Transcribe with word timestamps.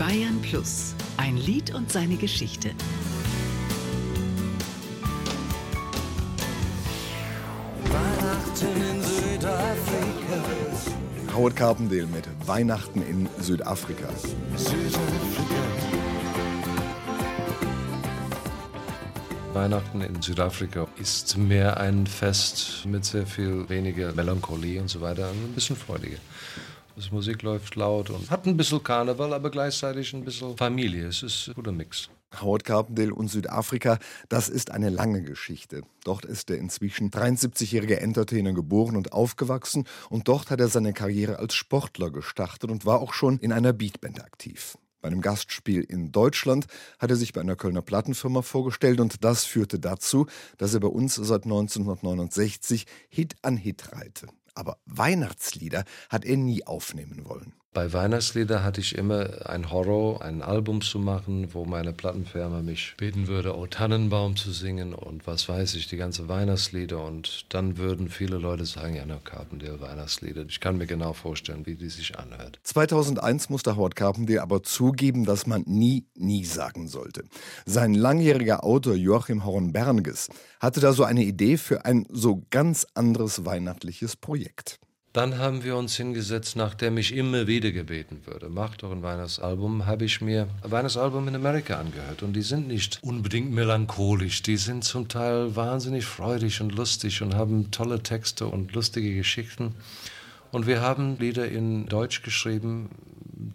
Bayern 0.00 0.40
Plus. 0.40 0.94
Ein 1.18 1.36
Lied 1.36 1.74
und 1.74 1.92
seine 1.92 2.16
Geschichte. 2.16 2.70
Weihnachten 7.84 8.66
in 8.80 9.02
Südafrika. 9.02 10.42
Howard 11.36 11.54
Carpendale 11.54 12.06
mit 12.06 12.26
Weihnachten 12.46 13.02
in 13.02 13.28
Südafrika. 13.40 14.08
Südafrika. 14.56 15.54
Weihnachten 19.52 20.00
in 20.00 20.22
Südafrika 20.22 20.86
ist 20.98 21.36
mehr 21.36 21.78
ein 21.78 22.06
Fest 22.06 22.86
mit 22.86 23.04
sehr 23.04 23.26
viel 23.26 23.68
weniger 23.68 24.14
Melancholie 24.14 24.80
und 24.80 24.88
so 24.88 25.02
weiter, 25.02 25.28
ein 25.28 25.52
bisschen 25.52 25.76
freudiger. 25.76 26.16
Die 26.96 27.14
Musik 27.14 27.42
läuft 27.42 27.76
laut 27.76 28.10
und 28.10 28.30
hat 28.30 28.46
ein 28.46 28.56
bisschen 28.56 28.82
Karneval, 28.82 29.32
aber 29.32 29.50
gleichzeitig 29.50 30.12
ein 30.12 30.24
bisschen 30.24 30.56
Familie. 30.56 31.06
Es 31.06 31.22
ist 31.22 31.48
ein 31.48 31.54
guter 31.54 31.72
Mix. 31.72 32.10
Howard 32.40 32.64
Carpendale 32.64 33.12
und 33.12 33.28
Südafrika, 33.28 33.98
das 34.28 34.48
ist 34.48 34.70
eine 34.70 34.88
lange 34.88 35.22
Geschichte. 35.22 35.82
Dort 36.04 36.24
ist 36.24 36.48
der 36.48 36.58
inzwischen 36.58 37.10
73-jährige 37.10 38.00
Entertainer 38.00 38.52
geboren 38.52 38.96
und 38.96 39.12
aufgewachsen 39.12 39.84
und 40.10 40.28
dort 40.28 40.50
hat 40.50 40.60
er 40.60 40.68
seine 40.68 40.92
Karriere 40.92 41.38
als 41.38 41.54
Sportler 41.54 42.10
gestartet 42.10 42.70
und 42.70 42.86
war 42.86 43.00
auch 43.00 43.14
schon 43.14 43.38
in 43.38 43.52
einer 43.52 43.72
Beatband 43.72 44.22
aktiv. 44.22 44.78
Bei 45.00 45.08
einem 45.08 45.22
Gastspiel 45.22 45.82
in 45.82 46.12
Deutschland 46.12 46.66
hat 46.98 47.10
er 47.10 47.16
sich 47.16 47.32
bei 47.32 47.40
einer 47.40 47.56
Kölner 47.56 47.82
Plattenfirma 47.82 48.42
vorgestellt 48.42 49.00
und 49.00 49.24
das 49.24 49.44
führte 49.44 49.78
dazu, 49.78 50.26
dass 50.58 50.74
er 50.74 50.80
bei 50.80 50.88
uns 50.88 51.14
seit 51.14 51.44
1969 51.44 52.86
Hit 53.08 53.34
an 53.42 53.56
Hit 53.56 53.92
reihte. 53.92 54.26
Aber 54.60 54.78
Weihnachtslieder 54.84 55.84
hat 56.10 56.26
er 56.26 56.36
nie 56.36 56.66
aufnehmen 56.66 57.24
wollen. 57.24 57.54
Bei 57.72 57.92
Weihnachtslieder 57.92 58.64
hatte 58.64 58.80
ich 58.80 58.96
immer 58.96 59.48
ein 59.48 59.70
Horror, 59.70 60.22
ein 60.22 60.42
Album 60.42 60.80
zu 60.80 60.98
machen, 60.98 61.54
wo 61.54 61.64
meine 61.64 61.92
Plattenfirma 61.92 62.62
mich 62.62 62.94
beten 62.96 63.28
würde, 63.28 63.56
O 63.56 63.68
Tannenbaum 63.68 64.34
zu 64.34 64.50
singen 64.50 64.92
und 64.92 65.28
was 65.28 65.48
weiß 65.48 65.76
ich, 65.76 65.86
die 65.86 65.96
ganze 65.96 66.28
Weihnachtslieder. 66.28 67.00
Und 67.04 67.46
dann 67.54 67.78
würden 67.78 68.08
viele 68.08 68.38
Leute 68.38 68.66
sagen, 68.66 68.96
ja, 68.96 69.04
na, 69.06 69.20
Carpendale 69.22 69.80
Weihnachtslieder. 69.80 70.46
Ich 70.48 70.58
kann 70.58 70.78
mir 70.78 70.88
genau 70.88 71.12
vorstellen, 71.12 71.64
wie 71.64 71.76
die 71.76 71.90
sich 71.90 72.18
anhört. 72.18 72.58
2001 72.64 73.50
musste 73.50 73.76
Howard 73.76 73.94
Carpendale 73.94 74.42
aber 74.42 74.64
zugeben, 74.64 75.24
dass 75.24 75.46
man 75.46 75.62
nie, 75.64 76.08
nie 76.16 76.44
sagen 76.44 76.88
sollte. 76.88 77.22
Sein 77.66 77.94
langjähriger 77.94 78.64
Autor 78.64 78.96
Joachim 78.96 79.44
Horn-Bernges 79.44 80.28
hatte 80.58 80.80
da 80.80 80.92
so 80.92 81.04
eine 81.04 81.22
Idee 81.22 81.56
für 81.56 81.84
ein 81.84 82.04
so 82.10 82.42
ganz 82.50 82.84
anderes 82.94 83.44
weihnachtliches 83.44 84.16
Projekt. 84.16 84.80
Dann 85.12 85.38
haben 85.38 85.64
wir 85.64 85.76
uns 85.76 85.96
hingesetzt, 85.96 86.54
nachdem 86.54 86.96
ich 86.96 87.12
immer 87.12 87.48
wieder 87.48 87.72
gebeten 87.72 88.20
würde, 88.26 88.48
mach 88.48 88.76
doch 88.76 88.92
ein 88.92 89.02
Weihnachtsalbum, 89.02 89.86
habe 89.86 90.04
ich 90.04 90.20
mir 90.20 90.46
ein 90.62 90.70
Weihnachtsalbum 90.70 91.26
in 91.26 91.34
Amerika 91.34 91.80
angehört. 91.80 92.22
Und 92.22 92.34
die 92.34 92.42
sind 92.42 92.68
nicht 92.68 93.00
unbedingt 93.02 93.50
melancholisch, 93.50 94.42
die 94.42 94.56
sind 94.56 94.84
zum 94.84 95.08
Teil 95.08 95.56
wahnsinnig 95.56 96.04
freudig 96.04 96.60
und 96.60 96.76
lustig 96.76 97.22
und 97.22 97.34
haben 97.34 97.72
tolle 97.72 98.04
Texte 98.04 98.46
und 98.46 98.72
lustige 98.72 99.12
Geschichten. 99.16 99.74
Und 100.52 100.68
wir 100.68 100.80
haben 100.80 101.18
Lieder 101.18 101.48
in 101.48 101.86
Deutsch 101.86 102.22
geschrieben. 102.22 102.90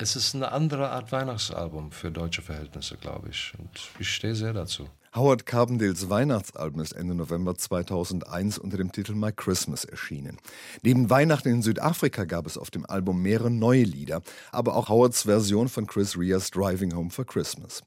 Es 0.00 0.14
ist 0.14 0.36
eine 0.36 0.52
andere 0.52 0.90
Art 0.90 1.10
Weihnachtsalbum 1.10 1.90
für 1.90 2.12
deutsche 2.12 2.40
Verhältnisse, 2.40 2.96
glaube 2.96 3.30
ich. 3.30 3.52
Und 3.58 3.68
ich 3.98 4.08
stehe 4.08 4.36
sehr 4.36 4.52
dazu. 4.52 4.88
Howard 5.12 5.44
Carpendales 5.44 6.08
Weihnachtsalbum 6.08 6.80
ist 6.80 6.92
Ende 6.92 7.16
November 7.16 7.56
2001 7.56 8.58
unter 8.58 8.76
dem 8.76 8.92
Titel 8.92 9.16
My 9.16 9.32
Christmas 9.32 9.84
erschienen. 9.84 10.36
Neben 10.82 11.10
Weihnachten 11.10 11.48
in 11.48 11.62
Südafrika 11.62 12.26
gab 12.26 12.46
es 12.46 12.56
auf 12.56 12.70
dem 12.70 12.86
Album 12.86 13.22
mehrere 13.22 13.50
neue 13.50 13.82
Lieder, 13.82 14.22
aber 14.52 14.76
auch 14.76 14.88
Howards 14.88 15.22
Version 15.22 15.68
von 15.68 15.88
Chris 15.88 16.16
Reas 16.16 16.52
Driving 16.52 16.94
Home 16.94 17.10
for 17.10 17.24
Christmas. 17.24 17.82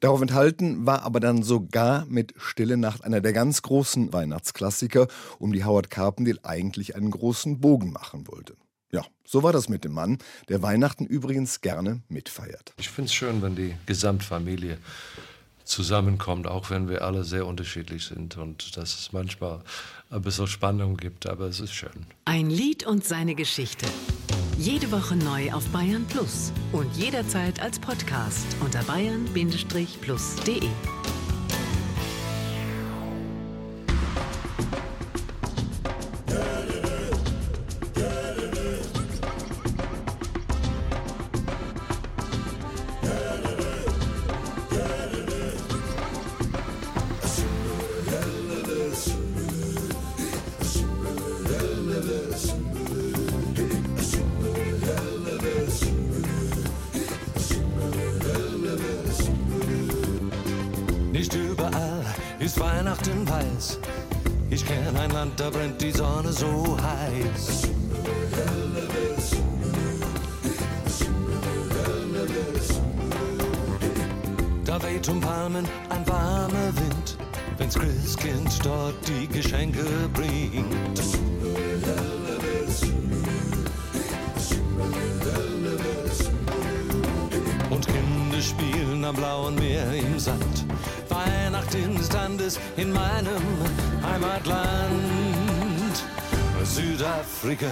Darauf 0.00 0.20
enthalten 0.20 0.84
war 0.84 1.02
aber 1.04 1.20
dann 1.20 1.44
sogar 1.44 2.06
mit 2.06 2.34
Stille 2.38 2.76
Nacht 2.76 3.04
einer 3.04 3.20
der 3.20 3.32
ganz 3.32 3.62
großen 3.62 4.12
Weihnachtsklassiker, 4.12 5.06
um 5.38 5.52
die 5.52 5.64
Howard 5.64 5.90
Carpendale 5.90 6.40
eigentlich 6.42 6.96
einen 6.96 7.12
großen 7.12 7.60
Bogen 7.60 7.92
machen 7.92 8.26
wollte. 8.26 8.56
Ja, 8.92 9.04
so 9.24 9.42
war 9.42 9.52
das 9.52 9.68
mit 9.68 9.84
dem 9.84 9.92
Mann, 9.92 10.18
der 10.48 10.62
Weihnachten 10.62 11.06
übrigens 11.06 11.62
gerne 11.62 12.02
mitfeiert. 12.08 12.74
Ich 12.78 12.90
finde 12.90 13.06
es 13.06 13.14
schön, 13.14 13.40
wenn 13.40 13.56
die 13.56 13.74
Gesamtfamilie 13.86 14.76
zusammenkommt, 15.64 16.46
auch 16.46 16.68
wenn 16.70 16.88
wir 16.88 17.02
alle 17.02 17.24
sehr 17.24 17.46
unterschiedlich 17.46 18.04
sind 18.04 18.36
und 18.36 18.76
dass 18.76 18.98
es 18.98 19.12
manchmal 19.12 19.62
ein 20.10 20.20
bisschen 20.20 20.46
Spannung 20.46 20.96
gibt, 20.98 21.26
aber 21.26 21.46
es 21.46 21.60
ist 21.60 21.72
schön. 21.72 22.06
Ein 22.26 22.50
Lied 22.50 22.86
und 22.86 23.04
seine 23.04 23.34
Geschichte. 23.34 23.86
Jede 24.58 24.92
Woche 24.92 25.16
neu 25.16 25.50
auf 25.52 25.66
Bayern 25.68 26.04
Plus 26.06 26.52
und 26.72 26.94
jederzeit 26.94 27.60
als 27.60 27.78
Podcast 27.78 28.44
unter 28.60 28.82
bayern-plus.de. 28.82 30.68
Nicht 61.22 61.34
überall 61.34 62.04
ist 62.40 62.58
Weihnachten 62.58 63.28
weiß. 63.28 63.78
Ich 64.50 64.66
kenn 64.66 64.96
ein 64.96 65.10
Land, 65.12 65.38
da 65.38 65.50
brennt 65.50 65.80
die 65.80 65.92
Sonne 65.92 66.32
so 66.32 66.76
heiß. 66.82 67.68
Da 74.64 74.82
weht 74.82 75.08
um 75.08 75.20
Palmen 75.20 75.64
ein 75.90 76.08
warmer 76.08 76.72
Wind, 76.74 77.16
wenn's 77.56 77.76
Christkind 77.76 78.58
dort 78.64 78.96
die 79.06 79.28
Geschenke 79.28 79.84
bringt. 80.12 80.98
Ist 92.02 92.16
anders 92.16 92.58
in 92.76 92.92
meinem 92.92 93.44
Heimatland. 94.02 94.92
Südafrika. 96.64 97.68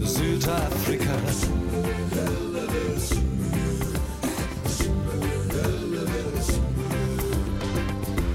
Südafrika. 0.00 1.14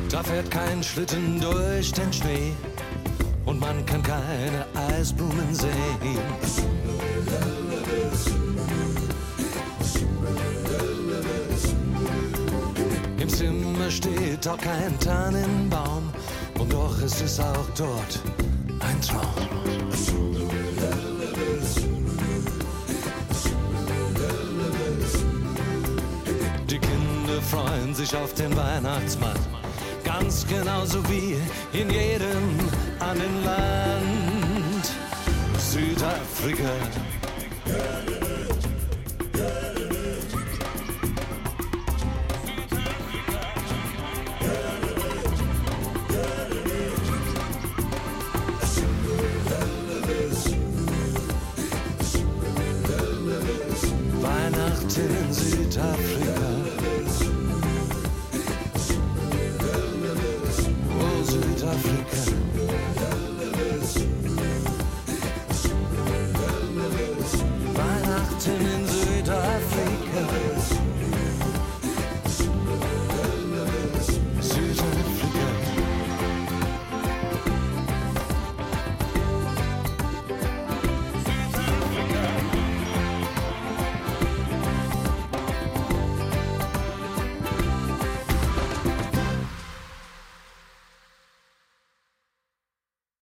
Da 0.10 0.24
fährt 0.24 0.50
kein 0.50 0.82
Schlitten 0.82 1.40
durch 1.40 1.92
den 1.92 2.12
Schnee 2.12 2.54
und 3.46 3.60
man 3.60 3.86
kann 3.86 4.02
keine 4.02 4.66
Eisblumen 4.74 5.54
sehen. 5.54 6.83
Im 13.24 13.30
Zimmer 13.30 13.90
steht 13.90 14.46
auch 14.50 14.58
kein 14.58 15.00
Tannenbaum 15.00 16.12
und 16.60 16.74
doch 16.74 17.02
ist 17.02 17.22
es 17.22 17.40
auch 17.40 17.70
dort 17.78 18.20
ein 18.82 19.02
Traum. 19.02 19.24
Die 26.70 26.78
Kinder 26.78 27.42
freuen 27.50 27.96
sich 27.96 28.14
auf 28.14 28.34
den 28.34 28.54
Weihnachtsmann, 28.58 29.40
ganz 30.04 30.46
genauso 30.46 31.00
wie 31.10 31.38
in 31.72 31.90
jedem 31.90 32.60
anderen 33.00 33.46
Land. 33.46 34.92
Südafrika. 35.60 36.74
mountains 54.98 55.54
it 55.54 55.78
Africa. 55.78 56.33